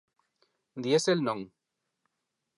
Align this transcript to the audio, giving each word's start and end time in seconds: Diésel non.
Diésel 0.83 1.19
non. 1.27 1.41